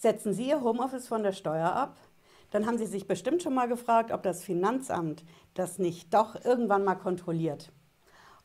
Setzen 0.00 0.32
Sie 0.32 0.48
Ihr 0.48 0.60
Homeoffice 0.60 1.08
von 1.08 1.24
der 1.24 1.32
Steuer 1.32 1.72
ab? 1.72 1.96
Dann 2.52 2.66
haben 2.66 2.78
Sie 2.78 2.86
sich 2.86 3.08
bestimmt 3.08 3.42
schon 3.42 3.52
mal 3.52 3.66
gefragt, 3.66 4.12
ob 4.12 4.22
das 4.22 4.44
Finanzamt 4.44 5.24
das 5.54 5.80
nicht 5.80 6.14
doch 6.14 6.36
irgendwann 6.44 6.84
mal 6.84 6.94
kontrolliert. 6.94 7.72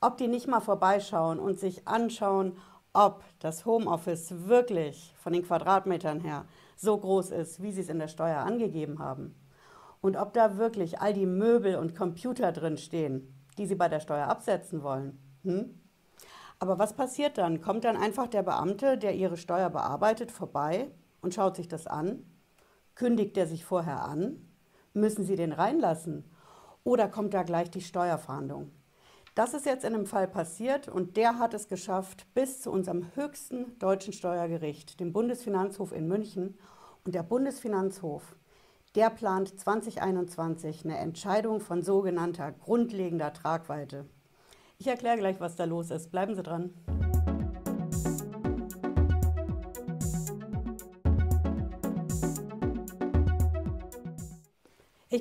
Ob 0.01 0.17
die 0.17 0.27
nicht 0.27 0.47
mal 0.47 0.61
vorbeischauen 0.61 1.37
und 1.37 1.59
sich 1.59 1.87
anschauen, 1.87 2.57
ob 2.91 3.23
das 3.37 3.67
Homeoffice 3.67 4.47
wirklich 4.47 5.13
von 5.15 5.31
den 5.31 5.43
Quadratmetern 5.45 6.21
her 6.21 6.45
so 6.75 6.97
groß 6.97 7.29
ist, 7.29 7.61
wie 7.61 7.71
Sie 7.71 7.81
es 7.81 7.89
in 7.89 7.99
der 7.99 8.07
Steuer 8.07 8.39
angegeben 8.39 8.97
haben. 8.97 9.35
Und 10.01 10.17
ob 10.17 10.33
da 10.33 10.57
wirklich 10.57 11.01
all 11.01 11.13
die 11.13 11.27
Möbel 11.27 11.75
und 11.75 11.95
Computer 11.95 12.51
drin 12.51 12.77
stehen, 12.77 13.31
die 13.59 13.67
Sie 13.67 13.75
bei 13.75 13.89
der 13.89 13.99
Steuer 13.99 14.27
absetzen 14.27 14.81
wollen. 14.81 15.19
Hm? 15.43 15.79
Aber 16.57 16.79
was 16.79 16.93
passiert 16.93 17.37
dann? 17.37 17.61
Kommt 17.61 17.83
dann 17.83 17.95
einfach 17.95 18.25
der 18.25 18.41
Beamte, 18.41 18.97
der 18.97 19.13
Ihre 19.13 19.37
Steuer 19.37 19.69
bearbeitet, 19.69 20.31
vorbei 20.31 20.89
und 21.23 21.33
schaut 21.33 21.55
sich 21.55 21.67
das 21.67 21.87
an? 21.87 22.23
Kündigt 22.95 23.37
er 23.37 23.47
sich 23.47 23.65
vorher 23.65 24.03
an? 24.03 24.47
Müssen 24.93 25.23
Sie 25.23 25.35
den 25.35 25.53
reinlassen? 25.53 26.25
Oder 26.83 27.07
kommt 27.07 27.33
da 27.33 27.43
gleich 27.43 27.71
die 27.71 27.81
Steuerfahndung? 27.81 28.71
Das 29.35 29.55
ist 29.55 29.65
jetzt 29.65 29.83
in 29.83 29.95
einem 29.95 30.05
Fall 30.05 30.27
passiert 30.27 30.87
und 30.87 31.17
der 31.17 31.39
hat 31.39 31.55
es 31.55 31.67
geschafft 31.67 32.27
bis 32.35 32.61
zu 32.61 32.71
unserem 32.71 33.15
höchsten 33.15 33.79
deutschen 33.79 34.13
Steuergericht, 34.13 34.99
dem 34.99 35.11
Bundesfinanzhof 35.11 35.91
in 35.91 36.07
München. 36.07 36.55
Und 37.03 37.15
der 37.15 37.23
Bundesfinanzhof, 37.23 38.35
der 38.95 39.09
plant 39.09 39.59
2021 39.59 40.85
eine 40.85 40.99
Entscheidung 40.99 41.61
von 41.61 41.81
sogenannter 41.81 42.51
grundlegender 42.51 43.33
Tragweite. 43.33 44.05
Ich 44.77 44.87
erkläre 44.87 45.17
gleich, 45.17 45.39
was 45.39 45.55
da 45.55 45.63
los 45.63 45.89
ist. 45.89 46.11
Bleiben 46.11 46.35
Sie 46.35 46.43
dran. 46.43 46.73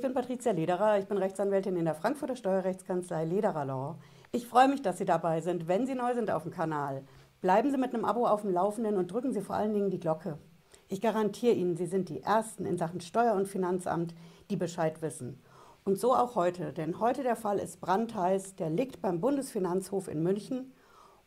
Bin 0.03 0.15
Patricia 0.15 0.51
Lederer, 0.51 0.99
ich 0.99 1.07
bin 1.07 1.17
Rechtsanwältin 1.17 1.77
in 1.77 1.85
der 1.85 1.95
Frankfurter 1.95 2.35
Steuerrechtskanzlei 2.35 3.25
Lederer 3.25 3.65
Law. 3.65 3.99
Ich 4.33 4.49
freue 4.49 4.67
mich, 4.67 4.83
dass 4.83 4.99
Sie 4.99 5.05
dabei 5.05 5.41
sind, 5.41 5.69
wenn 5.69 5.87
Sie 5.87 5.95
neu 5.95 6.13
sind 6.13 6.29
auf 6.29 6.43
dem 6.43 6.51
Kanal. 6.51 7.05
Bleiben 7.41 7.71
Sie 7.71 7.77
mit 7.77 7.95
einem 7.95 8.05
Abo 8.05 8.27
auf 8.27 8.41
dem 8.41 8.53
Laufenden 8.53 8.97
und 8.97 9.13
drücken 9.13 9.33
Sie 9.33 9.41
vor 9.41 9.55
allen 9.55 9.73
Dingen 9.73 9.91
die 9.91 10.01
Glocke. 10.01 10.39
Ich 10.89 11.01
garantiere 11.01 11.55
Ihnen, 11.55 11.77
Sie 11.77 11.87
sind 11.87 12.09
die 12.09 12.21
Ersten 12.21 12.67
in 12.67 12.79
Sachen 12.79 13.01
Steuer- 13.01 13.37
und 13.37 13.47
Finanzamt, 13.47 14.13
die 14.51 14.57
Bescheid 14.57 15.01
wissen. 15.03 15.41
Und 15.85 16.01
so 16.01 16.13
auch 16.15 16.35
heute, 16.35 16.73
denn 16.73 16.99
heute 16.99 17.23
der 17.23 17.37
Fall 17.37 17.61
ist 17.61 17.81
brandheiß, 17.81 18.57
der 18.57 18.71
liegt 18.71 19.03
beim 19.03 19.21
Bundesfinanzhof 19.21 20.09
in 20.09 20.21
München 20.21 20.73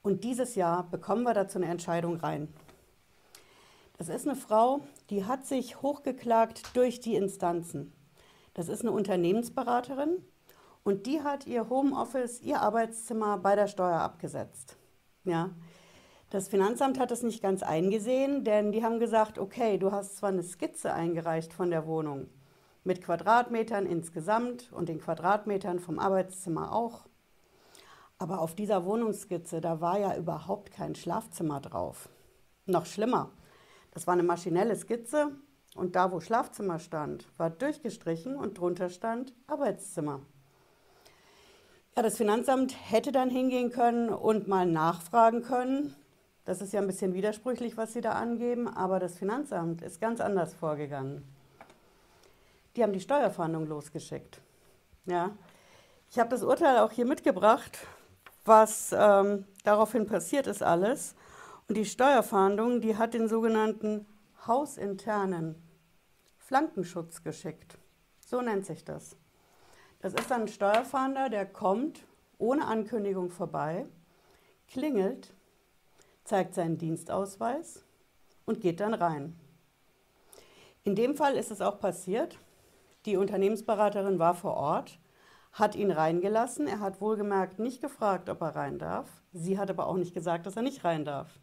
und 0.03 0.25
dieses 0.25 0.55
Jahr 0.55 0.83
bekommen 0.91 1.23
wir 1.23 1.33
dazu 1.33 1.59
eine 1.59 1.67
Entscheidung 1.67 2.17
rein. 2.17 2.49
Das 3.97 4.09
ist 4.09 4.27
eine 4.27 4.35
Frau, 4.35 4.81
die 5.09 5.23
hat 5.23 5.45
sich 5.45 5.81
hochgeklagt 5.81 6.75
durch 6.75 6.99
die 6.99 7.15
Instanzen. 7.15 7.93
Das 8.55 8.69
ist 8.69 8.81
eine 8.81 8.91
Unternehmensberaterin 8.91 10.23
und 10.83 11.05
die 11.05 11.21
hat 11.21 11.45
ihr 11.45 11.69
Homeoffice, 11.69 12.41
ihr 12.41 12.61
Arbeitszimmer 12.61 13.37
bei 13.37 13.55
der 13.55 13.67
Steuer 13.67 13.99
abgesetzt. 13.99 14.77
Ja. 15.25 15.51
Das 16.29 16.47
Finanzamt 16.47 16.97
hat 16.97 17.11
das 17.11 17.21
nicht 17.21 17.41
ganz 17.41 17.63
eingesehen, 17.63 18.43
denn 18.45 18.71
die 18.71 18.83
haben 18.83 18.99
gesagt, 18.99 19.39
okay, 19.39 19.77
du 19.77 19.91
hast 19.91 20.17
zwar 20.17 20.29
eine 20.29 20.41
Skizze 20.41 20.93
eingereicht 20.93 21.53
von 21.53 21.69
der 21.69 21.85
Wohnung 21.85 22.27
mit 22.85 23.01
Quadratmetern 23.01 23.85
insgesamt 23.85 24.71
und 24.71 24.87
den 24.87 24.99
Quadratmetern 24.99 25.79
vom 25.79 25.99
Arbeitszimmer 25.99 26.73
auch, 26.73 27.05
aber 28.17 28.39
auf 28.39 28.55
dieser 28.55 28.85
Wohnungsskizze, 28.85 29.59
da 29.59 29.81
war 29.81 29.99
ja 29.99 30.15
überhaupt 30.15 30.71
kein 30.71 30.95
Schlafzimmer 30.95 31.59
drauf. 31.59 32.09
Noch 32.65 32.85
schlimmer, 32.85 33.31
das 33.91 34.07
war 34.07 34.13
eine 34.13 34.23
maschinelle 34.23 34.75
Skizze 34.75 35.31
und 35.75 35.95
da, 35.95 36.11
wo 36.11 36.19
Schlafzimmer 36.19 36.79
stand, 36.79 37.27
war 37.37 37.49
durchgestrichen 37.49 38.35
und 38.35 38.57
drunter 38.57 38.89
stand 38.89 39.33
Arbeitszimmer. 39.45 40.21
Ja, 41.95 42.01
das 42.01 42.17
Finanzamt 42.17 42.75
hätte 42.91 43.11
dann 43.11 43.29
hingehen 43.29 43.71
können 43.71 44.09
und 44.09 44.47
mal 44.47 44.65
nachfragen 44.65 45.43
können. 45.43 45.95
Das 46.45 46.61
ist 46.61 46.73
ja 46.73 46.81
ein 46.81 46.87
bisschen 46.87 47.13
widersprüchlich, 47.13 47.77
was 47.77 47.93
Sie 47.93 48.01
da 48.01 48.13
angeben, 48.13 48.67
aber 48.67 48.99
das 48.99 49.17
Finanzamt 49.17 49.81
ist 49.81 50.01
ganz 50.01 50.21
anders 50.21 50.53
vorgegangen. 50.53 51.23
Die 52.75 52.83
haben 52.83 52.93
die 52.93 52.99
Steuerfahndung 52.99 53.67
losgeschickt. 53.67 54.41
Ja. 55.05 55.31
Ich 56.09 56.19
habe 56.19 56.29
das 56.29 56.43
Urteil 56.43 56.79
auch 56.79 56.91
hier 56.91 57.05
mitgebracht, 57.05 57.77
was 58.45 58.93
ähm, 58.97 59.45
daraufhin 59.63 60.05
passiert 60.05 60.47
ist 60.47 60.63
alles. 60.63 61.15
Und 61.67 61.75
die 61.77 61.85
Steuerfahndung, 61.85 62.79
die 62.79 62.97
hat 62.97 63.13
den 63.13 63.27
sogenannten 63.27 64.05
hausinternen 64.45 65.64
Flankenschutz 66.45 67.23
geschickt. 67.23 67.79
So 68.19 68.39
nennt 68.39 68.67
sich 68.67 68.85
das. 68.85 69.17
Das 69.99 70.13
ist 70.13 70.29
dann 70.29 70.41
ein 70.41 70.47
Steuerfahnder, 70.47 71.29
der 71.29 71.47
kommt 71.47 72.05
ohne 72.37 72.67
Ankündigung 72.67 73.31
vorbei, 73.31 73.87
klingelt, 74.67 75.33
zeigt 76.23 76.53
seinen 76.53 76.77
Dienstausweis 76.77 77.83
und 78.45 78.61
geht 78.61 78.79
dann 78.79 78.93
rein. 78.93 79.35
In 80.83 80.93
dem 80.93 81.15
Fall 81.15 81.35
ist 81.35 81.49
es 81.49 81.61
auch 81.61 81.79
passiert. 81.79 82.37
Die 83.05 83.17
Unternehmensberaterin 83.17 84.19
war 84.19 84.35
vor 84.35 84.53
Ort, 84.53 84.99
hat 85.51 85.73
ihn 85.75 85.89
reingelassen. 85.89 86.67
Er 86.67 86.79
hat 86.79 87.01
wohlgemerkt 87.01 87.57
nicht 87.57 87.81
gefragt, 87.81 88.29
ob 88.29 88.41
er 88.41 88.55
rein 88.55 88.77
darf. 88.77 89.09
Sie 89.33 89.57
hat 89.57 89.71
aber 89.71 89.87
auch 89.87 89.97
nicht 89.97 90.13
gesagt, 90.13 90.45
dass 90.45 90.57
er 90.57 90.61
nicht 90.61 90.83
rein 90.83 91.05
darf. 91.05 91.39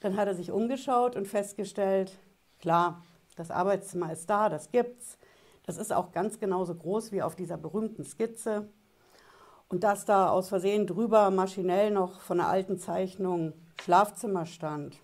Dann 0.00 0.16
hat 0.16 0.28
er 0.28 0.34
sich 0.34 0.50
umgeschaut 0.50 1.14
und 1.14 1.28
festgestellt, 1.28 2.18
klar, 2.58 3.02
das 3.36 3.50
Arbeitszimmer 3.50 4.12
ist 4.12 4.28
da, 4.28 4.48
das 4.48 4.70
gibt's. 4.70 5.18
Das 5.64 5.76
ist 5.76 5.92
auch 5.92 6.12
ganz 6.12 6.40
genauso 6.40 6.74
groß 6.74 7.12
wie 7.12 7.22
auf 7.22 7.36
dieser 7.36 7.56
berühmten 7.56 8.04
Skizze. 8.04 8.68
Und 9.68 9.84
dass 9.84 10.04
da 10.04 10.28
aus 10.28 10.48
Versehen 10.48 10.86
drüber 10.86 11.30
maschinell 11.30 11.90
noch 11.90 12.20
von 12.20 12.40
einer 12.40 12.48
alten 12.48 12.78
Zeichnung 12.78 13.54
Schlafzimmer 13.80 14.44
stand, 14.44 14.98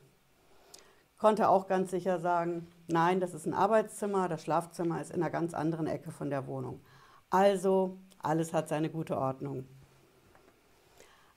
konnte 1.16 1.48
auch 1.48 1.66
ganz 1.66 1.90
sicher 1.90 2.20
sagen, 2.20 2.68
nein, 2.86 3.20
das 3.20 3.34
ist 3.34 3.46
ein 3.46 3.54
Arbeitszimmer, 3.54 4.28
das 4.28 4.42
Schlafzimmer 4.42 5.00
ist 5.00 5.10
in 5.10 5.22
einer 5.22 5.30
ganz 5.30 5.54
anderen 5.54 5.86
Ecke 5.86 6.10
von 6.10 6.30
der 6.30 6.46
Wohnung. 6.46 6.80
Also 7.30 7.98
alles 8.22 8.52
hat 8.52 8.68
seine 8.68 8.90
gute 8.90 9.16
Ordnung. 9.16 9.66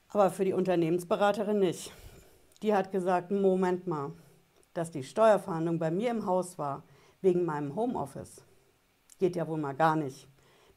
Aber 0.09 0.29
für 0.29 0.45
die 0.45 0.53
Unternehmensberaterin 0.53 1.59
nicht. 1.59 1.91
Die 2.61 2.75
hat 2.75 2.91
gesagt, 2.91 3.31
Moment 3.31 3.87
mal, 3.87 4.11
dass 4.73 4.91
die 4.91 5.03
Steuerfahndung 5.03 5.79
bei 5.79 5.91
mir 5.91 6.11
im 6.11 6.25
Haus 6.25 6.57
war, 6.57 6.83
wegen 7.21 7.45
meinem 7.45 7.75
Homeoffice. 7.75 8.43
Geht 9.19 9.35
ja 9.35 9.47
wohl 9.47 9.57
mal 9.57 9.75
gar 9.75 9.95
nicht. 9.95 10.27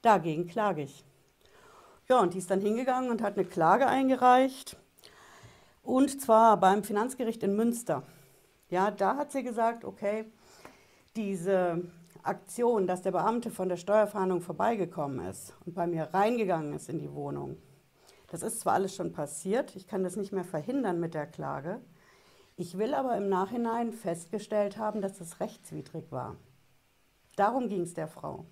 Dagegen 0.03 0.47
klage 0.47 0.83
ich. 0.83 1.05
Ja, 2.09 2.21
und 2.21 2.35
die 2.35 2.39
ist 2.39 2.51
dann 2.51 2.61
hingegangen 2.61 3.11
und 3.11 3.23
hat 3.23 3.39
eine 3.39 3.47
Klage 3.47 3.87
eingereicht. 3.87 4.77
Und 5.83 6.21
zwar 6.21 6.59
beim 6.59 6.83
Finanzgericht 6.83 7.43
in 7.43 7.57
Münster. 7.57 8.03
Ja, 8.69 8.91
da 8.91 9.17
hat 9.17 9.33
sie 9.33 9.43
gesagt, 9.43 9.85
okay, 9.85 10.27
diese 11.17 11.83
Aktion, 12.23 12.87
dass 12.87 13.03
der 13.03 13.13
Beamte 13.13 13.51
von 13.51 13.69
der 13.69 13.77
Steuerfahndung 13.77 14.41
vorbeigekommen 14.41 15.27
ist 15.27 15.55
und 15.67 15.75
bei 15.75 15.87
mir 15.87 16.09
reingegangen 16.13 16.73
ist 16.73 16.89
in 16.89 16.99
die 16.99 17.13
Wohnung, 17.13 17.59
das 18.29 18.43
ist 18.43 18.61
zwar 18.61 18.73
alles 18.73 18.97
schon 18.97 19.13
passiert, 19.13 19.77
ich 19.77 19.87
kann 19.87 20.03
das 20.03 20.17
nicht 20.17 20.33
mehr 20.33 20.45
verhindern 20.45 20.99
mit 21.01 21.15
der 21.15 21.27
Klage, 21.27 21.81
ich 22.57 22.79
will 22.79 22.95
aber 22.95 23.17
im 23.17 23.29
Nachhinein 23.29 23.93
festgestellt 23.93 24.79
haben, 24.79 25.01
dass 25.01 25.21
es 25.21 25.41
rechtswidrig 25.41 26.11
war. 26.11 26.37
Darum 27.37 27.69
ging 27.69 27.83
es 27.83 27.95
der 27.95 28.09
Frau. 28.09 28.45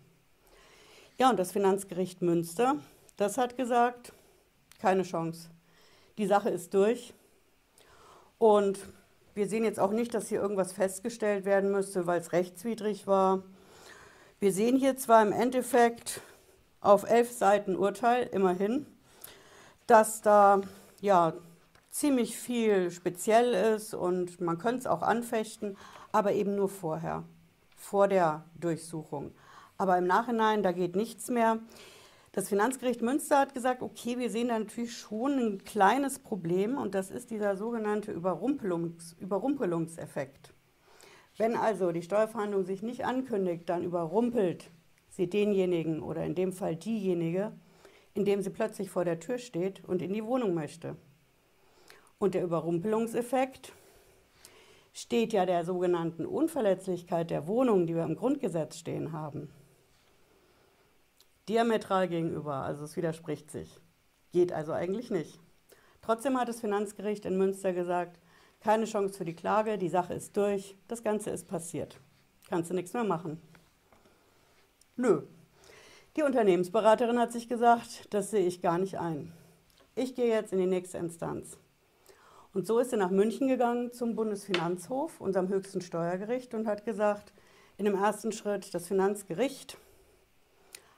Ja, 1.19 1.31
und 1.31 1.39
das 1.39 1.53
Finanzgericht 1.53 2.21
Münster, 2.21 2.77
das 3.17 3.39
hat 3.39 3.57
gesagt, 3.57 4.13
keine 4.81 5.05
Chance. 5.05 5.51
Die 6.19 6.27
Sache 6.27 6.51
ist 6.51 6.75
durch. 6.75 7.15
Und 8.39 8.81
wir 9.35 9.47
sehen 9.47 9.65
jetzt 9.65 9.79
auch 9.79 9.93
nicht, 9.93 10.15
dass 10.15 10.29
hier 10.29 10.41
irgendwas 10.41 10.73
festgestellt 10.73 11.45
werden 11.45 11.71
müsste, 11.71 12.07
weil 12.07 12.21
es 12.21 12.33
rechtswidrig 12.33 13.07
war. 13.07 13.45
Wir 14.41 14.53
sehen 14.53 14.77
hier 14.77 14.97
zwar 14.97 15.23
im 15.23 15.33
Endeffekt 15.33 16.21
auf 16.81 17.09
elf 17.09 17.31
Seiten 17.31 17.77
Urteil, 17.77 18.29
immerhin, 18.33 18.87
dass 19.87 20.21
da 20.21 20.61
ja 21.01 21.35
ziemlich 21.93 22.37
viel 22.37 22.91
speziell 22.91 23.53
ist 23.53 23.95
und 23.95 24.41
man 24.41 24.59
könnte 24.59 24.81
es 24.81 24.87
auch 24.87 25.03
anfechten, 25.03 25.77
aber 26.11 26.33
eben 26.33 26.57
nur 26.57 26.69
vorher, 26.69 27.23
vor 27.77 28.09
der 28.09 28.45
Durchsuchung. 28.59 29.33
Aber 29.77 29.99
im 29.99 30.07
Nachhinein, 30.07 30.63
da 30.63 30.73
geht 30.73 30.97
nichts 30.97 31.29
mehr. 31.29 31.59
Das 32.33 32.49
Finanzgericht 32.49 33.03
Münster 33.03 33.39
hat 33.39 33.53
gesagt, 33.53 33.83
okay, 33.83 34.19
wir 34.19 34.31
sehen 34.31 34.49
da 34.49 34.59
natürlich 34.59 34.97
schon 34.97 35.39
ein 35.39 35.65
kleines 35.65 36.19
Problem 36.19 36.79
und 36.79 36.95
das 36.95 37.11
ist 37.11 37.31
dieser 37.31 37.57
sogenannte 37.59 38.11
Überrumpelungs 38.11 39.15
Überrumpelungseffekt. 39.21 40.55
Wenn 41.37 41.57
also 41.57 41.93
die 41.93 42.03
Steuerverhandlung 42.03 42.65
sich 42.65 42.83
nicht 42.83 43.05
ankündigt, 43.05 43.69
dann 43.69 43.85
überrumpelt 43.85 44.71
sie 45.11 45.29
denjenigen 45.29 46.01
oder 46.01 46.25
in 46.25 46.35
dem 46.35 46.55
Fall 46.55 46.75
diejenige, 46.75 47.53
indem 48.15 48.41
sie 48.41 48.51
plötzlich 48.51 48.89
vor 48.89 49.05
der 49.05 49.21
Tür 49.21 49.37
steht 49.37 49.85
und 49.85 50.01
in 50.01 50.15
die 50.15 50.25
Wohnung 50.25 50.55
möchte. 50.55 50.97
Und 52.23 52.35
der 52.35 52.45
Überrumpelungseffekt, 52.45 53.73
steht 54.93 55.33
ja 55.33 55.45
der 55.45 55.65
sogenannten 55.65 56.25
Unverletzlichkeit 56.25 57.31
der 57.31 57.49
Wohnungen, 57.49 57.89
die 57.89 57.97
wir 57.97 58.05
im 58.05 58.15
Grundgesetz 58.15 58.77
stehen 58.79 59.11
haben, 59.11 59.51
diametral 61.49 62.07
gegenüber. 62.07 62.55
Also 62.55 62.85
es 62.85 62.95
widerspricht 62.97 63.51
sich. 63.51 63.81
Geht 64.31 64.53
also 64.53 64.71
eigentlich 64.71 65.11
nicht. 65.11 65.41
Trotzdem 66.01 66.39
hat 66.39 66.49
das 66.49 66.61
Finanzgericht 66.61 67.25
in 67.25 67.39
Münster 67.39 67.73
gesagt, 67.73 68.21
keine 68.61 68.85
Chance 68.85 69.19
für 69.19 69.25
die 69.25 69.35
Klage, 69.35 69.77
die 69.77 69.89
Sache 69.89 70.15
ist 70.15 70.37
durch, 70.37 70.77
das 70.87 71.03
Ganze 71.03 71.31
ist 71.31 71.49
passiert. 71.49 71.99
Kannst 72.49 72.71
du 72.71 72.75
nichts 72.77 72.93
mehr 72.93 73.03
machen. 73.03 73.43
Nö. 74.95 75.23
Die 76.15 76.23
Unternehmensberaterin 76.23 77.19
hat 77.19 77.33
sich 77.33 77.49
gesagt, 77.49 78.15
das 78.15 78.31
sehe 78.31 78.47
ich 78.47 78.63
gar 78.63 78.79
nicht 78.79 79.01
ein. 79.01 79.33
Ich 79.97 80.15
gehe 80.15 80.29
jetzt 80.29 80.53
in 80.53 80.61
die 80.61 80.67
nächste 80.67 80.99
Instanz. 80.99 81.59
Und 82.55 82.67
so 82.67 82.79
ist 82.79 82.91
sie 82.91 82.97
nach 82.97 83.11
München 83.11 83.49
gegangen 83.49 83.93
zum 83.93 84.15
Bundesfinanzhof, 84.15 85.21
unserem 85.21 85.49
höchsten 85.49 85.81
Steuergericht, 85.81 86.55
und 86.55 86.67
hat 86.67 86.85
gesagt, 86.85 87.33
in 87.79 87.87
dem 87.87 87.95
ersten 87.95 88.33
Schritt, 88.33 88.75
das 88.75 88.87
Finanzgericht 88.87 89.79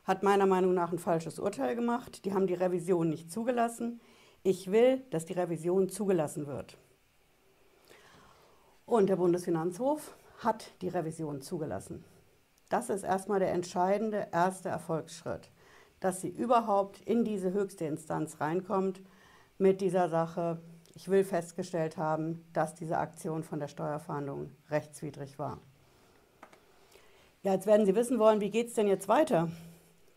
hat 0.04 0.22
meiner 0.22 0.46
Meinung 0.46 0.74
nach 0.74 0.92
ein 0.92 0.98
falsches 0.98 1.38
Urteil 1.38 1.76
gemacht. 1.76 2.24
Die 2.24 2.34
haben 2.34 2.46
die 2.46 2.54
Revision 2.54 3.08
nicht 3.08 3.32
zugelassen. 3.32 4.00
Ich 4.42 4.70
will, 4.70 5.02
dass 5.10 5.24
die 5.24 5.32
Revision 5.32 5.88
zugelassen 5.88 6.46
wird. 6.46 6.76
Und 8.84 9.08
der 9.08 9.16
Bundesfinanzhof 9.16 10.14
hat 10.38 10.72
die 10.82 10.88
Revision 10.88 11.40
zugelassen. 11.40 12.04
Das 12.68 12.90
ist 12.90 13.04
erstmal 13.04 13.38
der 13.38 13.52
entscheidende 13.52 14.28
erste 14.32 14.68
Erfolgsschritt, 14.68 15.50
dass 16.00 16.20
sie 16.20 16.28
überhaupt 16.28 17.00
in 17.00 17.24
diese 17.24 17.52
höchste 17.52 17.86
Instanz 17.86 18.40
reinkommt 18.40 19.00
mit 19.56 19.80
dieser 19.80 20.08
Sache. 20.08 20.60
Ich 20.96 21.08
will 21.08 21.24
festgestellt 21.24 21.96
haben, 21.96 22.44
dass 22.52 22.74
diese 22.74 22.98
Aktion 22.98 23.42
von 23.42 23.58
der 23.58 23.68
Steuerfahndung 23.68 24.50
rechtswidrig 24.70 25.38
war. 25.38 25.58
Ja, 27.42 27.52
jetzt 27.52 27.66
werden 27.66 27.84
Sie 27.84 27.94
wissen 27.94 28.18
wollen, 28.18 28.40
wie 28.40 28.50
geht 28.50 28.68
es 28.68 28.74
denn 28.74 28.86
jetzt 28.86 29.08
weiter? 29.08 29.50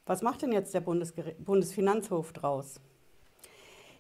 Was 0.06 0.22
macht 0.22 0.44
denn 0.44 0.52
jetzt 0.52 0.74
der 0.74 0.82
Bundesger 0.82 1.24
Bundesfinanzhof 1.40 2.32
draus? 2.32 2.80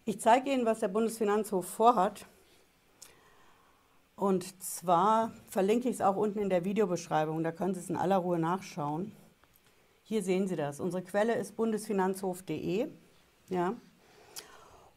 Ich 0.06 0.22
zeige 0.22 0.52
Ihnen, 0.52 0.66
was 0.66 0.80
der 0.80 0.88
Bundesfinanzhof 0.88 1.68
vorhat. 1.68 2.26
Und 4.16 4.64
zwar 4.64 5.32
verlinke 5.48 5.90
ich 5.90 5.96
es 5.96 6.02
auch 6.02 6.16
unten 6.16 6.40
in 6.40 6.50
der 6.50 6.64
Videobeschreibung, 6.64 7.44
da 7.44 7.52
können 7.52 7.74
Sie 7.74 7.82
es 7.82 7.90
in 7.90 7.98
aller 7.98 8.18
Ruhe 8.18 8.40
nachschauen. 8.40 9.12
Hier 10.04 10.24
sehen 10.24 10.48
Sie 10.48 10.56
das. 10.56 10.80
Unsere 10.80 11.04
Quelle 11.04 11.36
ist 11.36 11.56
bundesfinanzhof.de. 11.56 12.88
Ja. 13.50 13.76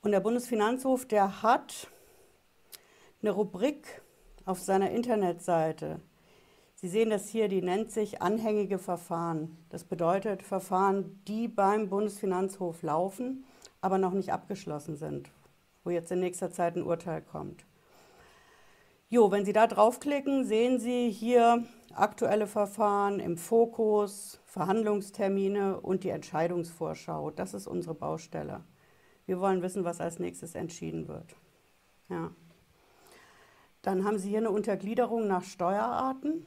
Und 0.02 0.12
der 0.12 0.20
Bundesfinanzhof, 0.20 1.06
der 1.06 1.42
hat 1.42 1.88
eine 3.22 3.32
Rubrik 3.32 4.02
auf 4.44 4.60
seiner 4.60 4.90
Internetseite, 4.90 6.00
Sie 6.80 6.88
sehen 6.88 7.10
das 7.10 7.28
hier, 7.28 7.48
die 7.48 7.60
nennt 7.60 7.90
sich 7.90 8.22
anhängige 8.22 8.78
Verfahren. 8.78 9.58
Das 9.68 9.84
bedeutet 9.84 10.42
Verfahren, 10.42 11.20
die 11.28 11.46
beim 11.46 11.90
Bundesfinanzhof 11.90 12.80
laufen, 12.80 13.44
aber 13.82 13.98
noch 13.98 14.14
nicht 14.14 14.32
abgeschlossen 14.32 14.96
sind, 14.96 15.30
wo 15.84 15.90
jetzt 15.90 16.10
in 16.10 16.20
nächster 16.20 16.50
Zeit 16.50 16.76
ein 16.76 16.82
Urteil 16.82 17.20
kommt. 17.20 17.66
Jo, 19.10 19.30
wenn 19.30 19.44
Sie 19.44 19.52
da 19.52 19.66
draufklicken, 19.66 20.46
sehen 20.46 20.80
Sie 20.80 21.10
hier 21.10 21.66
aktuelle 21.92 22.46
Verfahren 22.46 23.20
im 23.20 23.36
Fokus, 23.36 24.40
Verhandlungstermine 24.46 25.78
und 25.82 26.02
die 26.02 26.08
Entscheidungsvorschau. 26.08 27.30
Das 27.30 27.52
ist 27.52 27.66
unsere 27.66 27.94
Baustelle. 27.94 28.64
Wir 29.30 29.38
wollen 29.38 29.62
wissen, 29.62 29.84
was 29.84 30.00
als 30.00 30.18
nächstes 30.18 30.56
entschieden 30.56 31.06
wird. 31.06 31.36
Ja. 32.08 32.32
Dann 33.80 34.04
haben 34.04 34.18
Sie 34.18 34.28
hier 34.28 34.38
eine 34.38 34.50
Untergliederung 34.50 35.28
nach 35.28 35.44
Steuerarten 35.44 36.44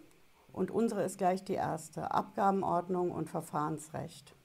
und 0.52 0.70
unsere 0.70 1.04
ist 1.04 1.18
gleich 1.18 1.46
die 1.46 1.54
erste, 1.54 2.12
Abgabenordnung 2.12 3.12
und 3.12 3.30
Verfahrensrecht. 3.30 4.36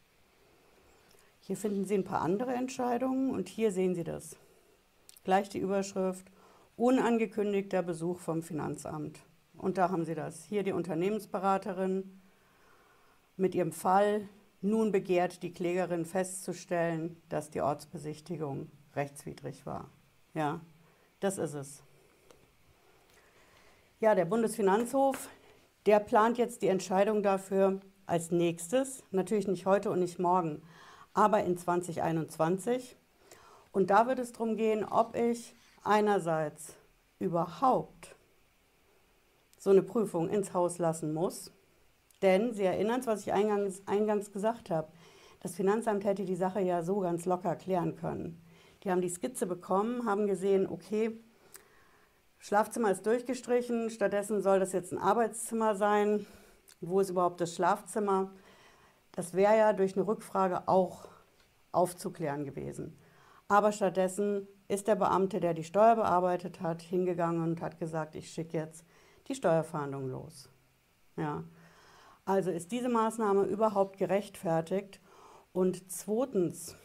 Hier 1.41 1.57
finden 1.57 1.85
Sie 1.85 1.97
ein 1.97 2.05
paar 2.05 2.21
andere 2.21 2.53
Entscheidungen 2.53 3.33
und 3.33 3.49
hier 3.49 3.73
sehen 3.73 3.97
Sie 3.97 4.05
das. 4.05 4.37
Gleich 5.25 5.49
die 5.49 5.59
Überschrift 5.59 6.31
Unangekündigter 6.77 7.83
Besuch 7.83 8.21
vom 8.21 8.45
Finanzamt. 8.45 9.19
Und 9.57 9.79
da 9.79 9.91
haben 9.91 10.05
Sie 10.05 10.15
das. 10.15 10.45
Hier 10.45 10.63
die 10.63 10.71
Unternehmensberaterin 10.71 12.21
mit 13.37 13.57
ihrem 13.57 13.73
Fall. 13.73 14.29
Nun 14.61 14.93
begehrt 14.93 15.43
die 15.43 15.53
Klägerin 15.53 16.05
festzustellen, 16.05 17.21
dass 17.29 17.51
die 17.51 17.61
Ortsbesichtigung 17.61 18.71
rechtswidrig 18.97 19.67
war. 19.67 19.89
Ja, 20.35 20.61
das 21.21 21.39
ist 21.39 21.55
es. 21.55 21.83
Ja, 24.01 24.15
der 24.15 24.25
Bundesfinanzhof 24.25 25.29
der 25.89 26.01
plant 26.01 26.37
jetzt 26.37 26.61
die 26.61 26.69
Entscheidung 26.69 27.23
dafür 27.23 27.81
als 28.05 28.31
nächstes, 28.31 29.03
natürlich 29.11 29.49
nicht 29.49 29.65
heute 29.65 29.91
und 29.91 30.01
nicht 30.01 30.19
morgen, 30.19 30.61
aber 31.15 31.45
in 31.45 31.57
2021. 31.57 32.95
Und 33.73 33.89
da 33.89 34.07
wird 34.07 34.19
es 34.19 34.33
darum 34.33 34.57
gehen, 34.57 34.85
ob 34.85 35.17
ich 35.17 35.55
einerseits 35.83 36.75
überhaupt 37.19 38.17
so 39.59 39.71
eine 39.71 39.83
Prüfung 39.83 40.29
ins 40.29 40.53
Haus 40.53 40.77
lassen 40.77 41.15
muss. 41.15 41.53
Denn 42.23 42.53
Sie 42.53 42.65
erinnern 42.65 43.01
sich, 43.01 43.11
was 43.11 43.21
ich 43.21 43.33
eingangs, 43.33 43.83
eingangs 43.87 44.33
gesagt 44.33 44.71
habe. 44.71 44.89
Das 45.41 45.55
Finanzamt 45.55 46.05
hätte 46.05 46.25
die 46.25 46.35
Sache 46.35 46.61
ja 46.61 46.83
so 46.83 47.01
ganz 47.01 47.25
locker 47.25 47.55
klären 47.55 47.95
können. 47.95 48.43
Die 48.83 48.91
haben 48.91 49.01
die 49.01 49.09
Skizze 49.09 49.47
bekommen, 49.47 50.05
haben 50.07 50.27
gesehen, 50.27 50.69
okay, 50.69 51.19
Schlafzimmer 52.39 52.91
ist 52.91 53.07
durchgestrichen, 53.07 53.91
stattdessen 53.91 54.43
soll 54.43 54.61
das 54.61 54.73
jetzt 54.73 54.93
ein 54.93 54.99
Arbeitszimmer 54.99 55.75
sein. 55.75 56.27
Wo 56.81 57.01
ist 57.01 57.11
überhaupt 57.11 57.41
das 57.41 57.55
Schlafzimmer? 57.55 58.31
Das 59.13 59.35
wäre 59.35 59.57
ja 59.57 59.73
durch 59.73 59.97
eine 59.97 60.07
Rückfrage 60.07 60.69
auch 60.69 61.09
aufzuklären 61.73 62.45
gewesen. 62.45 62.97
Aber 63.49 63.73
stattdessen 63.73 64.47
ist 64.69 64.87
der 64.87 64.95
Beamte, 64.95 65.41
der 65.41 65.55
die 65.55 65.65
Steuer 65.65 65.97
bearbeitet 65.97 66.61
hat, 66.61 66.83
hingegangen 66.83 67.43
und 67.43 67.61
hat 67.61 67.79
gesagt, 67.79 68.15
ich 68.15 68.31
schicke 68.31 68.59
jetzt 68.59 68.85
die 69.27 69.35
Steuerfahndung 69.35 70.09
los. 70.09 70.51
Ja. 71.17 71.45
Also 72.29 72.51
ist 72.51 72.73
diese 72.73 72.91
Maßnahme 72.91 73.45
überhaupt 73.45 73.97
gerechtfertigt? 73.97 75.01
Und 75.55 75.91
zweitens, 75.91 76.77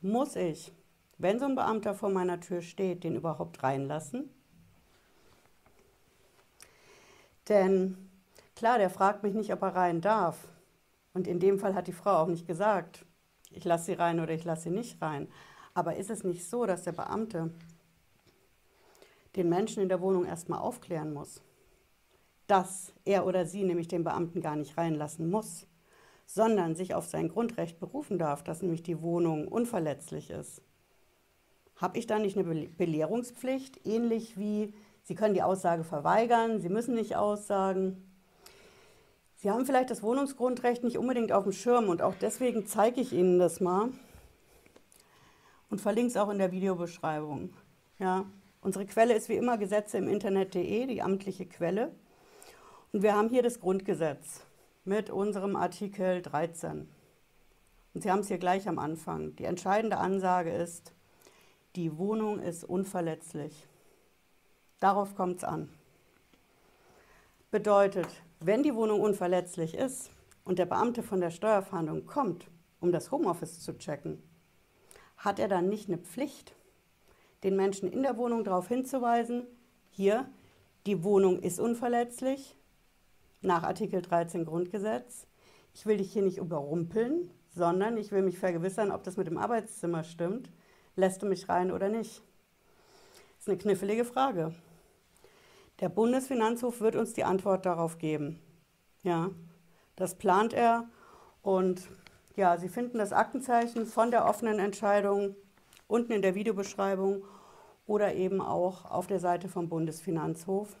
muss 0.00 0.34
ich, 0.34 0.72
wenn 1.18 1.38
so 1.38 1.44
ein 1.44 1.54
Beamter 1.54 1.94
vor 1.94 2.10
meiner 2.10 2.40
Tür 2.40 2.60
steht, 2.60 3.04
den 3.04 3.14
überhaupt 3.14 3.62
reinlassen? 3.62 4.28
Denn 7.48 8.10
klar, 8.56 8.78
der 8.78 8.90
fragt 8.90 9.22
mich 9.22 9.34
nicht, 9.34 9.52
ob 9.52 9.62
er 9.62 9.76
rein 9.76 10.00
darf. 10.00 10.48
Und 11.14 11.28
in 11.28 11.38
dem 11.38 11.60
Fall 11.60 11.76
hat 11.76 11.86
die 11.86 11.92
Frau 11.92 12.16
auch 12.16 12.26
nicht 12.26 12.48
gesagt, 12.48 13.06
ich 13.52 13.64
lasse 13.64 13.84
sie 13.84 13.92
rein 13.92 14.18
oder 14.18 14.32
ich 14.32 14.42
lasse 14.42 14.64
sie 14.64 14.70
nicht 14.70 15.00
rein. 15.00 15.28
Aber 15.74 15.94
ist 15.94 16.10
es 16.10 16.24
nicht 16.24 16.44
so, 16.44 16.66
dass 16.66 16.82
der 16.82 16.92
Beamte 16.92 17.54
den 19.36 19.48
Menschen 19.48 19.80
in 19.80 19.88
der 19.88 20.00
Wohnung 20.00 20.24
erstmal 20.24 20.58
aufklären 20.58 21.12
muss, 21.12 21.40
dass 22.50 22.92
er 23.04 23.26
oder 23.26 23.46
sie 23.46 23.62
nämlich 23.62 23.86
den 23.86 24.02
Beamten 24.02 24.40
gar 24.40 24.56
nicht 24.56 24.76
reinlassen 24.76 25.30
muss, 25.30 25.66
sondern 26.26 26.74
sich 26.74 26.94
auf 26.94 27.06
sein 27.06 27.28
Grundrecht 27.28 27.78
berufen 27.78 28.18
darf, 28.18 28.42
dass 28.42 28.62
nämlich 28.62 28.82
die 28.82 29.02
Wohnung 29.02 29.46
unverletzlich 29.46 30.30
ist? 30.30 30.62
Habe 31.76 31.98
ich 31.98 32.06
da 32.06 32.18
nicht 32.18 32.36
eine 32.36 32.68
Belehrungspflicht, 32.68 33.86
ähnlich 33.86 34.36
wie 34.36 34.74
Sie 35.02 35.14
können 35.14 35.34
die 35.34 35.42
Aussage 35.42 35.84
verweigern, 35.84 36.60
Sie 36.60 36.68
müssen 36.68 36.94
nicht 36.94 37.16
aussagen. 37.16 38.04
Sie 39.36 39.50
haben 39.50 39.64
vielleicht 39.64 39.90
das 39.90 40.02
Wohnungsgrundrecht 40.02 40.84
nicht 40.84 40.98
unbedingt 40.98 41.32
auf 41.32 41.44
dem 41.44 41.52
Schirm 41.52 41.88
und 41.88 42.02
auch 42.02 42.14
deswegen 42.20 42.66
zeige 42.66 43.00
ich 43.00 43.12
Ihnen 43.12 43.38
das 43.38 43.60
mal 43.60 43.88
und 45.70 45.80
verlinke 45.80 46.08
es 46.08 46.16
auch 46.16 46.28
in 46.30 46.38
der 46.38 46.52
Videobeschreibung. 46.52 47.54
Ja, 47.98 48.26
unsere 48.60 48.86
Quelle 48.86 49.14
ist 49.14 49.28
wie 49.28 49.36
immer 49.36 49.56
Gesetze 49.56 49.98
im 49.98 50.08
Internet.de, 50.08 50.86
die 50.86 51.00
amtliche 51.00 51.46
Quelle. 51.46 51.92
Und 52.92 53.04
wir 53.04 53.14
haben 53.14 53.28
hier 53.28 53.44
das 53.44 53.60
Grundgesetz 53.60 54.44
mit 54.84 55.10
unserem 55.10 55.54
Artikel 55.54 56.22
13. 56.22 56.88
Und 57.94 58.02
Sie 58.02 58.10
haben 58.10 58.18
es 58.18 58.28
hier 58.28 58.38
gleich 58.38 58.66
am 58.68 58.80
Anfang. 58.80 59.36
Die 59.36 59.44
entscheidende 59.44 59.98
Ansage 59.98 60.50
ist, 60.50 60.92
die 61.76 61.98
Wohnung 61.98 62.40
ist 62.40 62.64
unverletzlich. 62.64 63.68
Darauf 64.80 65.14
kommt 65.14 65.36
es 65.36 65.44
an. 65.44 65.68
Bedeutet, 67.52 68.08
wenn 68.40 68.64
die 68.64 68.74
Wohnung 68.74 69.00
unverletzlich 69.00 69.74
ist 69.74 70.10
und 70.44 70.58
der 70.58 70.66
Beamte 70.66 71.04
von 71.04 71.20
der 71.20 71.30
Steuerfahndung 71.30 72.06
kommt, 72.06 72.48
um 72.80 72.90
das 72.90 73.12
Homeoffice 73.12 73.60
zu 73.60 73.78
checken, 73.78 74.20
hat 75.16 75.38
er 75.38 75.46
dann 75.46 75.68
nicht 75.68 75.88
eine 75.88 75.98
Pflicht, 75.98 76.56
den 77.44 77.54
Menschen 77.54 77.92
in 77.92 78.02
der 78.02 78.16
Wohnung 78.16 78.42
darauf 78.42 78.66
hinzuweisen, 78.66 79.46
hier, 79.90 80.28
die 80.86 81.04
Wohnung 81.04 81.38
ist 81.40 81.60
unverletzlich, 81.60 82.56
nach 83.40 83.62
Artikel 83.62 84.02
13 84.02 84.44
Grundgesetz. 84.44 85.26
Ich 85.72 85.86
will 85.86 85.98
dich 85.98 86.12
hier 86.12 86.22
nicht 86.22 86.38
überrumpeln, 86.38 87.30
sondern 87.54 87.96
ich 87.96 88.12
will 88.12 88.22
mich 88.22 88.38
vergewissern, 88.38 88.90
ob 88.90 89.02
das 89.04 89.16
mit 89.16 89.26
dem 89.26 89.38
Arbeitszimmer 89.38 90.04
stimmt. 90.04 90.50
Lässt 90.96 91.22
du 91.22 91.26
mich 91.26 91.48
rein 91.48 91.70
oder 91.70 91.88
nicht? 91.88 92.22
Das 93.36 93.42
ist 93.44 93.48
eine 93.48 93.58
knifflige 93.58 94.04
Frage. 94.04 94.54
Der 95.80 95.88
Bundesfinanzhof 95.88 96.80
wird 96.80 96.96
uns 96.96 97.14
die 97.14 97.24
Antwort 97.24 97.64
darauf 97.64 97.98
geben. 97.98 98.38
Ja, 99.02 99.30
das 99.96 100.16
plant 100.16 100.52
er 100.52 100.88
und 101.42 101.88
ja, 102.36 102.58
Sie 102.58 102.68
finden 102.68 102.98
das 102.98 103.12
Aktenzeichen 103.12 103.86
von 103.86 104.10
der 104.10 104.26
offenen 104.26 104.58
Entscheidung 104.58 105.34
unten 105.86 106.12
in 106.12 106.22
der 106.22 106.34
Videobeschreibung 106.34 107.24
oder 107.86 108.14
eben 108.14 108.40
auch 108.40 108.84
auf 108.84 109.06
der 109.06 109.18
Seite 109.18 109.48
vom 109.48 109.68
Bundesfinanzhof. 109.68 110.76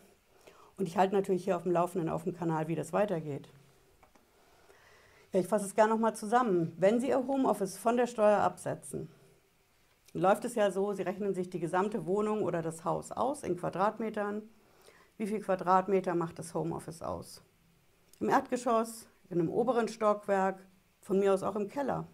Und 0.80 0.86
ich 0.86 0.96
halte 0.96 1.14
natürlich 1.14 1.44
hier 1.44 1.56
auf 1.56 1.64
dem 1.64 1.72
Laufenden 1.72 2.08
auf 2.08 2.24
dem 2.24 2.34
Kanal, 2.34 2.66
wie 2.66 2.74
das 2.74 2.94
weitergeht. 2.94 3.50
Ja, 5.30 5.40
ich 5.40 5.46
fasse 5.46 5.66
es 5.66 5.74
gerne 5.74 5.92
nochmal 5.92 6.16
zusammen. 6.16 6.72
Wenn 6.78 7.00
Sie 7.00 7.10
Ihr 7.10 7.26
Homeoffice 7.26 7.76
von 7.76 7.98
der 7.98 8.06
Steuer 8.06 8.38
absetzen, 8.38 9.10
läuft 10.14 10.46
es 10.46 10.54
ja 10.54 10.70
so, 10.70 10.94
Sie 10.94 11.02
rechnen 11.02 11.34
sich 11.34 11.50
die 11.50 11.60
gesamte 11.60 12.06
Wohnung 12.06 12.42
oder 12.44 12.62
das 12.62 12.86
Haus 12.86 13.12
aus 13.12 13.42
in 13.42 13.58
Quadratmetern. 13.58 14.40
Wie 15.18 15.26
viel 15.26 15.40
Quadratmeter 15.40 16.14
macht 16.14 16.38
das 16.38 16.54
Homeoffice 16.54 17.02
aus? 17.02 17.42
Im 18.18 18.30
Erdgeschoss, 18.30 19.06
in 19.28 19.38
einem 19.38 19.50
oberen 19.50 19.86
Stockwerk, 19.86 20.66
von 21.02 21.18
mir 21.18 21.34
aus 21.34 21.42
auch 21.42 21.56
im 21.56 21.68
Keller. 21.68 22.06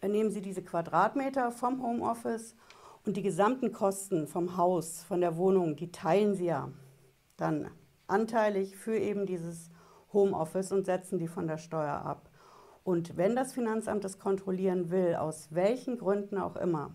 Dann 0.00 0.10
nehmen 0.10 0.32
Sie 0.32 0.42
diese 0.42 0.64
Quadratmeter 0.64 1.52
vom 1.52 1.80
Homeoffice 1.80 2.56
und 3.06 3.16
die 3.16 3.22
gesamten 3.22 3.70
Kosten 3.70 4.26
vom 4.26 4.56
Haus, 4.56 5.04
von 5.04 5.20
der 5.20 5.36
Wohnung, 5.36 5.76
die 5.76 5.92
teilen 5.92 6.34
Sie 6.34 6.46
ja 6.46 6.72
dann 7.36 7.70
anteilig 8.06 8.76
für 8.76 8.96
eben 8.96 9.26
dieses 9.26 9.70
Homeoffice 10.12 10.72
und 10.72 10.86
setzen 10.86 11.18
die 11.18 11.28
von 11.28 11.46
der 11.46 11.58
Steuer 11.58 12.02
ab. 12.04 12.30
Und 12.84 13.16
wenn 13.16 13.34
das 13.34 13.52
Finanzamt 13.52 14.04
das 14.04 14.18
kontrollieren 14.18 14.90
will, 14.90 15.14
aus 15.14 15.48
welchen 15.54 15.98
Gründen 15.98 16.38
auch 16.38 16.56
immer, 16.56 16.94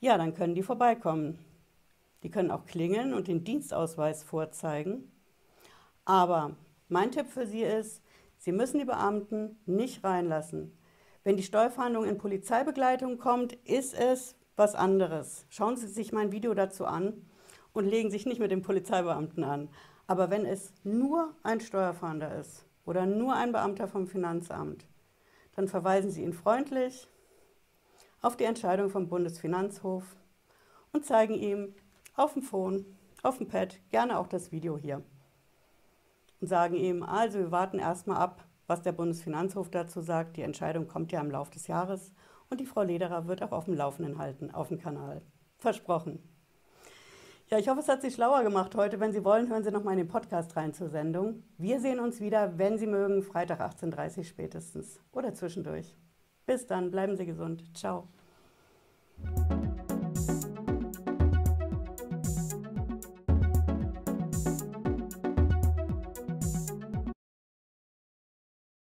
ja, 0.00 0.18
dann 0.18 0.34
können 0.34 0.54
die 0.54 0.62
vorbeikommen. 0.62 1.38
Die 2.22 2.30
können 2.30 2.50
auch 2.50 2.66
klingeln 2.66 3.14
und 3.14 3.28
den 3.28 3.44
Dienstausweis 3.44 4.22
vorzeigen. 4.24 5.10
Aber 6.04 6.56
mein 6.88 7.10
Tipp 7.12 7.28
für 7.28 7.46
Sie 7.46 7.62
ist, 7.62 8.02
Sie 8.38 8.52
müssen 8.52 8.78
die 8.78 8.84
Beamten 8.84 9.58
nicht 9.64 10.04
reinlassen. 10.04 10.76
Wenn 11.24 11.36
die 11.36 11.42
Steuerfahndung 11.42 12.04
in 12.04 12.18
Polizeibegleitung 12.18 13.18
kommt, 13.18 13.54
ist 13.64 13.94
es 13.94 14.36
was 14.56 14.74
anderes. 14.74 15.46
Schauen 15.48 15.76
Sie 15.76 15.88
sich 15.88 16.12
mein 16.12 16.32
Video 16.32 16.54
dazu 16.54 16.84
an 16.84 17.26
und 17.76 17.86
legen 17.86 18.10
sich 18.10 18.24
nicht 18.24 18.40
mit 18.40 18.50
dem 18.50 18.62
Polizeibeamten 18.62 19.44
an. 19.44 19.68
Aber 20.06 20.30
wenn 20.30 20.46
es 20.46 20.72
nur 20.82 21.34
ein 21.42 21.60
Steuerfahnder 21.60 22.38
ist 22.38 22.64
oder 22.86 23.04
nur 23.04 23.34
ein 23.34 23.52
Beamter 23.52 23.86
vom 23.86 24.06
Finanzamt, 24.06 24.86
dann 25.54 25.68
verweisen 25.68 26.10
Sie 26.10 26.22
ihn 26.22 26.32
freundlich 26.32 27.06
auf 28.22 28.36
die 28.36 28.44
Entscheidung 28.44 28.88
vom 28.88 29.08
Bundesfinanzhof 29.08 30.16
und 30.92 31.04
zeigen 31.04 31.34
ihm 31.34 31.74
auf 32.14 32.32
dem 32.32 32.42
Phone, 32.42 32.86
auf 33.22 33.38
dem 33.38 33.48
Pad, 33.48 33.78
gerne 33.90 34.18
auch 34.18 34.26
das 34.26 34.52
Video 34.52 34.78
hier. 34.78 35.02
Und 36.40 36.46
sagen 36.46 36.76
ihm, 36.76 37.02
also 37.02 37.38
wir 37.38 37.50
warten 37.50 37.78
erstmal 37.78 38.16
ab, 38.16 38.46
was 38.66 38.82
der 38.82 38.92
Bundesfinanzhof 38.92 39.70
dazu 39.70 40.00
sagt. 40.00 40.38
Die 40.38 40.42
Entscheidung 40.42 40.88
kommt 40.88 41.12
ja 41.12 41.20
im 41.20 41.30
Laufe 41.30 41.50
des 41.50 41.66
Jahres 41.66 42.14
und 42.48 42.60
die 42.60 42.66
Frau 42.66 42.82
Lederer 42.82 43.26
wird 43.26 43.42
auch 43.42 43.52
auf 43.52 43.66
dem 43.66 43.74
Laufenden 43.74 44.18
halten, 44.18 44.50
auf 44.50 44.68
dem 44.68 44.78
Kanal. 44.78 45.20
Versprochen. 45.58 46.35
Ja, 47.48 47.58
ich 47.58 47.68
hoffe, 47.68 47.78
es 47.78 47.88
hat 47.88 48.02
Sie 48.02 48.10
schlauer 48.10 48.42
gemacht 48.42 48.74
heute. 48.74 48.98
Wenn 48.98 49.12
Sie 49.12 49.24
wollen, 49.24 49.48
hören 49.48 49.62
Sie 49.62 49.70
noch 49.70 49.84
mal 49.84 49.92
in 49.92 49.98
den 49.98 50.08
Podcast 50.08 50.56
rein 50.56 50.74
zur 50.74 50.88
Sendung. 50.88 51.44
Wir 51.58 51.78
sehen 51.80 52.00
uns 52.00 52.20
wieder, 52.20 52.58
wenn 52.58 52.76
Sie 52.76 52.88
mögen, 52.88 53.22
Freitag 53.22 53.60
18.30 53.60 54.18
Uhr 54.18 54.24
spätestens 54.24 55.00
oder 55.12 55.32
zwischendurch. 55.32 55.94
Bis 56.44 56.66
dann, 56.66 56.90
bleiben 56.90 57.16
Sie 57.16 57.24
gesund. 57.24 57.62
Ciao. 57.72 58.08